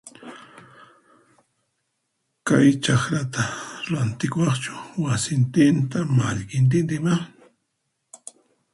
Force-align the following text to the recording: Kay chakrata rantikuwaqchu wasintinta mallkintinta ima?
Kay 2.47 2.67
chakrata 2.83 3.43
rantikuwaqchu 3.91 4.73
wasintinta 5.03 5.97
mallkintinta 6.17 6.93
ima? 6.99 7.15